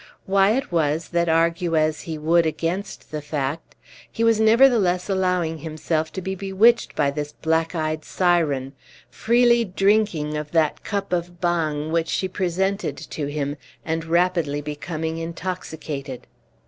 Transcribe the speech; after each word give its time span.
Why 0.25 0.57
it 0.57 0.71
was 0.71 1.09
that, 1.09 1.29
argue 1.29 1.75
as 1.75 2.01
he 2.01 2.17
would 2.17 2.47
against 2.47 3.11
the 3.11 3.21
fact, 3.21 3.75
he 4.11 4.23
was 4.23 4.39
nevertheless 4.39 5.11
allowing 5.11 5.59
himself 5.59 6.11
to 6.13 6.23
be 6.23 6.33
bewitched 6.33 6.95
by 6.95 7.11
this 7.11 7.33
black 7.33 7.75
eyed 7.75 8.03
siren 8.03 8.73
freely 9.11 9.63
drinking 9.63 10.35
of 10.37 10.49
that 10.53 10.83
cup 10.83 11.13
of 11.13 11.39
bang 11.39 11.91
which 11.91 12.07
she 12.07 12.27
presented 12.27 12.97
to 12.97 13.27
him, 13.27 13.57
and 13.85 14.05
rapidly 14.05 14.59
becoming 14.59 15.19
intoxicated. 15.19 16.25